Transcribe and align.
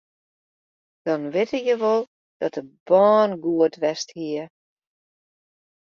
Dan 1.07 1.21
witte 1.35 1.57
je 1.65 1.75
wol 1.83 2.01
dat 2.39 2.53
de 2.57 2.63
bân 2.87 3.31
goed 3.43 3.75
west 3.83 4.09
hie. 4.17 4.43